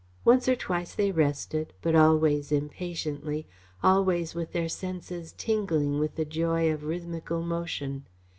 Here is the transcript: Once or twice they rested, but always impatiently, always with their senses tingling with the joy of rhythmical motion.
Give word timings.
Once 0.25 0.49
or 0.49 0.55
twice 0.55 0.95
they 0.95 1.11
rested, 1.11 1.73
but 1.83 1.93
always 1.93 2.51
impatiently, 2.51 3.45
always 3.83 4.33
with 4.33 4.51
their 4.51 4.67
senses 4.67 5.31
tingling 5.37 5.99
with 5.99 6.15
the 6.15 6.25
joy 6.25 6.73
of 6.73 6.83
rhythmical 6.83 7.43
motion. 7.43 8.07